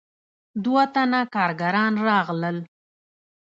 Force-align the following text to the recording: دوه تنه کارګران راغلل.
دوه 0.63 0.83
تنه 0.93 1.19
کارګران 1.35 1.93
راغلل. 2.07 2.57